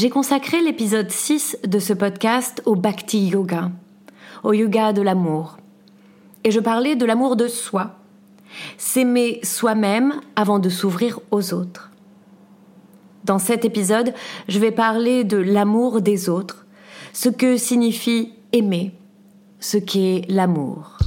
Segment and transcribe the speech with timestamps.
[0.00, 3.70] J'ai consacré l'épisode 6 de ce podcast au Bhakti Yoga,
[4.44, 5.58] au yoga de l'amour.
[6.42, 7.98] Et je parlais de l'amour de soi,
[8.78, 11.90] s'aimer soi-même avant de s'ouvrir aux autres.
[13.24, 14.14] Dans cet épisode,
[14.48, 16.64] je vais parler de l'amour des autres,
[17.12, 18.92] ce que signifie aimer,
[19.58, 20.99] ce qu'est l'amour.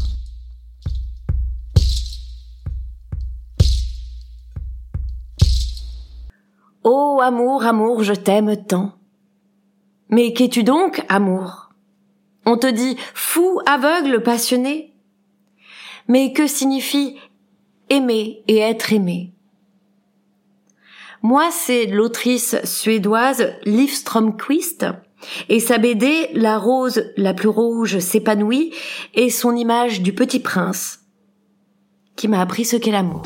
[6.84, 8.94] Ô amour, amour, je t'aime tant.
[10.10, 11.70] Mais qu'es-tu donc, amour?
[12.46, 14.94] On te dit fou, aveugle, passionné.
[16.08, 17.18] Mais que signifie
[17.90, 19.34] aimer et être aimé?
[21.22, 24.86] Moi, c'est l'autrice suédoise Liv Stromquist
[25.48, 28.74] et sa BD La rose la plus rouge s'épanouit
[29.14, 31.00] et son image du petit prince
[32.18, 33.24] qui m'a appris ce qu'est l'amour.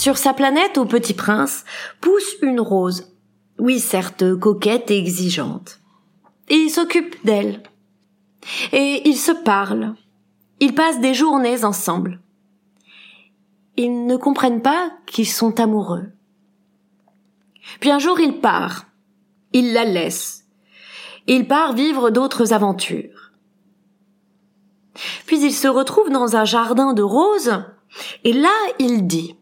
[0.00, 1.66] Sur sa planète au Petit Prince
[2.00, 3.12] pousse une rose.
[3.58, 5.78] Oui, certes, coquette et exigeante.
[6.48, 7.62] Il s'occupe d'elle.
[8.72, 9.92] Et ils se parlent.
[10.58, 12.18] Ils passent des journées ensemble.
[13.76, 16.06] Ils ne comprennent pas qu'ils sont amoureux.
[17.80, 18.86] Puis un jour il part.
[19.52, 20.46] Il la laisse.
[21.26, 23.32] Il part vivre d'autres aventures.
[25.26, 27.62] Puis il se retrouve dans un jardin de roses,
[28.24, 29.36] et là il dit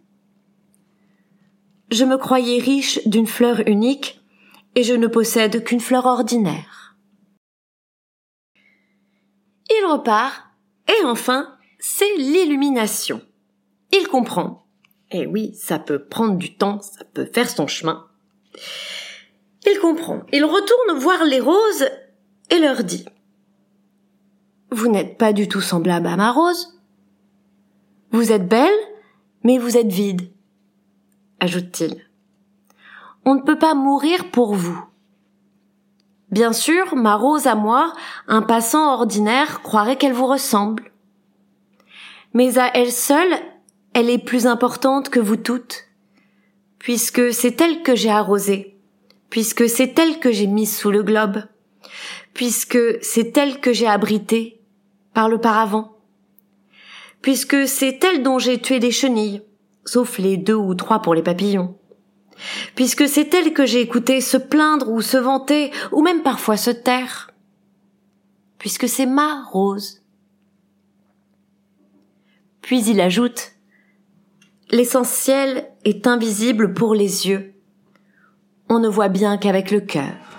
[1.91, 4.21] je me croyais riche d'une fleur unique,
[4.75, 6.97] et je ne possède qu'une fleur ordinaire.
[9.71, 10.44] Il repart,
[10.88, 13.21] et enfin, c'est l'illumination.
[13.93, 14.66] Il comprend.
[15.10, 18.06] Et oui, ça peut prendre du temps, ça peut faire son chemin.
[19.66, 20.22] Il comprend.
[20.32, 21.88] Il retourne voir les roses
[22.50, 23.06] et leur dit
[24.70, 26.78] Vous n'êtes pas du tout semblable à ma rose.
[28.10, 28.78] Vous êtes belle,
[29.43, 30.31] mais vous êtes vide
[31.41, 32.04] ajoute-t-il.
[33.25, 34.82] On ne peut pas mourir pour vous.
[36.31, 37.93] Bien sûr, ma rose à moi,
[38.26, 40.93] un passant ordinaire croirait qu'elle vous ressemble.
[42.34, 43.34] Mais à elle seule,
[43.94, 45.84] elle est plus importante que vous toutes,
[46.78, 48.76] puisque c'est elle que j'ai arrosée,
[49.31, 51.43] puisque c'est elle que j'ai mise sous le globe,
[52.34, 54.60] puisque c'est elle que j'ai abritée
[55.15, 55.97] par le paravent,
[57.22, 59.43] puisque c'est elle dont j'ai tué des chenilles,
[59.88, 61.76] sauf les deux ou trois pour les papillons.
[62.75, 66.71] Puisque c'est elle que j'ai écouté se plaindre ou se vanter, ou même parfois se
[66.71, 67.32] taire.
[68.59, 70.02] Puisque c'est ma rose.
[72.61, 73.52] Puis il ajoute
[74.70, 77.55] L'essentiel est invisible pour les yeux.
[78.69, 80.38] On ne voit bien qu'avec le cœur.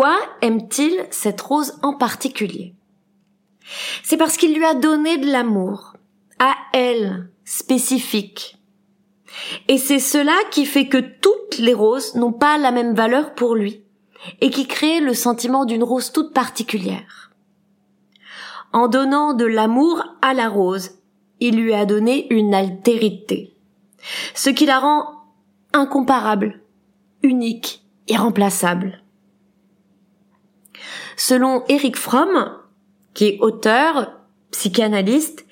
[0.00, 2.72] Pourquoi aime-t-il cette rose en particulier?
[4.04, 5.94] C'est parce qu'il lui a donné de l'amour,
[6.38, 8.58] à elle, spécifique.
[9.66, 13.56] Et c'est cela qui fait que toutes les roses n'ont pas la même valeur pour
[13.56, 13.82] lui,
[14.40, 17.32] et qui crée le sentiment d'une rose toute particulière.
[18.72, 20.92] En donnant de l'amour à la rose,
[21.40, 23.56] il lui a donné une altérité,
[24.36, 25.24] ce qui la rend
[25.72, 26.60] incomparable,
[27.24, 29.02] unique, irremplaçable.
[31.16, 32.52] Selon Eric Fromm,
[33.14, 34.12] qui est auteur,
[34.50, 35.44] psychanalyste,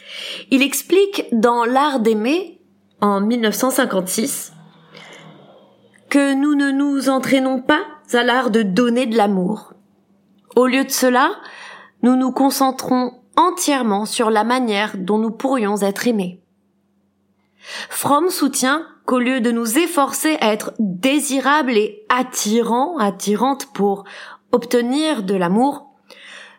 [0.50, 2.60] il explique dans L'art d'aimer,
[3.00, 4.52] en 1956,
[6.08, 7.82] que nous ne nous entraînons pas
[8.12, 9.74] à l'art de donner de l'amour.
[10.54, 11.32] Au lieu de cela,
[12.02, 16.40] nous nous concentrons entièrement sur la manière dont nous pourrions être aimés.
[17.90, 24.04] Fromm soutient qu'au lieu de nous efforcer à être désirables et attirants, attirantes pour
[24.52, 25.94] obtenir de l'amour,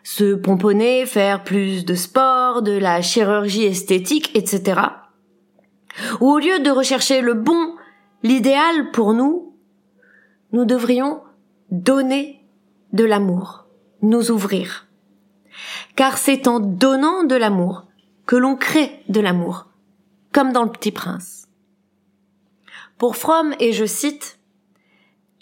[0.02, 4.80] se pomponner, faire plus de sport, de la chirurgie esthétique, etc.
[6.20, 7.74] Ou au lieu de rechercher le bon,
[8.22, 9.56] l'idéal pour nous,
[10.52, 11.22] nous devrions
[11.70, 12.46] donner
[12.92, 13.66] de l'amour,
[14.02, 14.86] nous ouvrir.
[15.96, 17.86] Car c'est en donnant de l'amour
[18.26, 19.66] que l'on crée de l'amour,
[20.32, 21.48] comme dans le petit prince.
[22.96, 24.38] Pour Fromm, et je cite,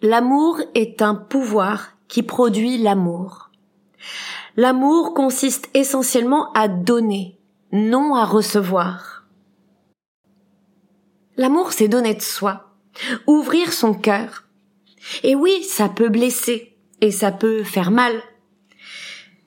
[0.02, 3.50] L'amour est un pouvoir qui produit l'amour.
[4.56, 7.38] L'amour consiste essentiellement à donner,
[7.72, 9.26] non à recevoir.
[11.36, 12.74] L'amour, c'est donner de soi,
[13.26, 14.44] ouvrir son cœur.
[15.22, 18.14] Et oui, ça peut blesser, et ça peut faire mal.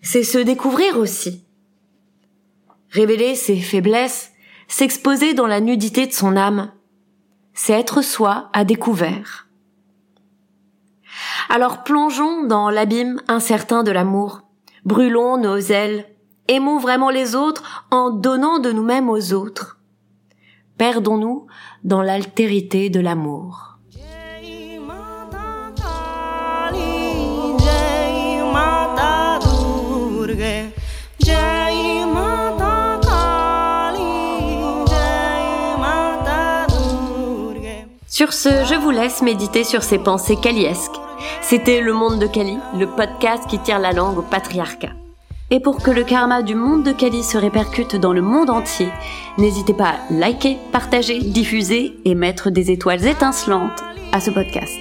[0.02, 1.46] C'est se découvrir aussi.
[2.92, 4.32] Révéler ses faiblesses,
[4.68, 6.72] s'exposer dans la nudité de son âme,
[7.54, 9.49] c'est être soi à découvert.
[11.51, 14.42] Alors plongeons dans l'abîme incertain de l'amour.
[14.86, 16.06] Brûlons nos ailes.
[16.48, 19.80] Aimons vraiment les autres en donnant de nous-mêmes aux autres.
[20.78, 21.48] Perdons-nous
[21.84, 23.80] dans l'altérité de l'amour.
[38.07, 41.00] Sur ce, je vous laisse méditer sur ces pensées caliesques.
[41.42, 44.92] C'était Le Monde de Kali, le podcast qui tire la langue au patriarcat.
[45.52, 48.90] Et pour que le karma du monde de Kali se répercute dans le monde entier,
[49.38, 54.78] n'hésitez pas à liker, partager, diffuser et mettre des étoiles étincelantes à ce podcast.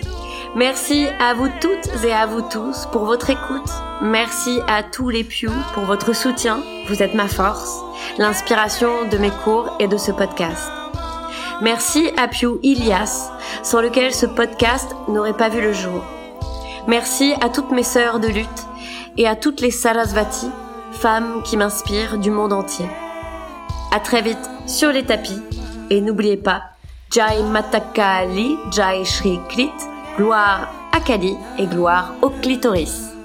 [0.56, 3.71] Merci à vous toutes et à vous tous pour votre écoute.
[4.03, 6.61] Merci à tous les Pew pour votre soutien.
[6.89, 7.81] Vous êtes ma force,
[8.19, 10.71] l'inspiration de mes cours et de ce podcast.
[11.62, 13.31] Merci à Pew Ilias,
[13.62, 16.03] sans lequel ce podcast n'aurait pas vu le jour.
[16.88, 18.67] Merci à toutes mes sœurs de lutte
[19.19, 20.49] et à toutes les Sarasvati,
[20.93, 22.87] femmes qui m'inspirent du monde entier.
[23.94, 25.43] À très vite sur les tapis
[25.90, 26.62] et n'oubliez pas
[27.12, 29.70] Jai Matakali, Jai Shri Klit,
[30.17, 33.18] gloire à Kali et gloire au clitoris.